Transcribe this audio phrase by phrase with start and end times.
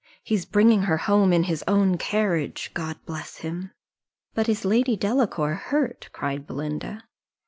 [0.23, 3.71] He's bringing her home in his own carriage, God bless him!"
[4.33, 7.03] "But is Lady Delacour hurt?" cried Belinda.